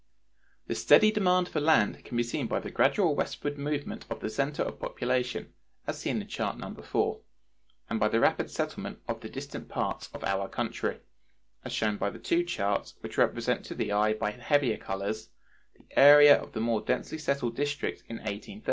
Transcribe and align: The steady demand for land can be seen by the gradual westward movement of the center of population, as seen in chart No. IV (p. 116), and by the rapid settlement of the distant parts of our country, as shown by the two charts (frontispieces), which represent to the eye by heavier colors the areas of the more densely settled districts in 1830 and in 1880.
The 0.65 0.73
steady 0.73 1.11
demand 1.11 1.47
for 1.47 1.61
land 1.61 2.03
can 2.03 2.17
be 2.17 2.23
seen 2.23 2.47
by 2.47 2.59
the 2.59 2.71
gradual 2.71 3.13
westward 3.15 3.59
movement 3.59 4.07
of 4.09 4.19
the 4.19 4.31
center 4.31 4.63
of 4.63 4.79
population, 4.79 5.53
as 5.85 5.99
seen 5.99 6.19
in 6.19 6.27
chart 6.27 6.57
No. 6.57 6.69
IV 6.69 6.73
(p. 6.75 6.81
116), 6.89 7.23
and 7.87 7.99
by 7.99 8.07
the 8.07 8.19
rapid 8.19 8.49
settlement 8.49 8.99
of 9.07 9.21
the 9.21 9.29
distant 9.29 9.69
parts 9.69 10.09
of 10.11 10.23
our 10.23 10.49
country, 10.49 11.01
as 11.63 11.71
shown 11.71 11.97
by 11.97 12.09
the 12.09 12.17
two 12.17 12.43
charts 12.43 12.93
(frontispieces), 12.93 13.03
which 13.03 13.17
represent 13.19 13.63
to 13.65 13.75
the 13.75 13.91
eye 13.91 14.13
by 14.13 14.31
heavier 14.31 14.77
colors 14.77 15.29
the 15.75 15.99
areas 15.99 16.41
of 16.41 16.53
the 16.53 16.61
more 16.61 16.81
densely 16.81 17.19
settled 17.19 17.55
districts 17.55 18.01
in 18.09 18.15
1830 18.15 18.15
and 18.15 18.17
in 18.17 18.35
1880. 18.57 18.59